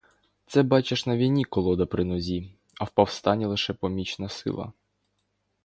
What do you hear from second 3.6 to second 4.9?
помічна сила.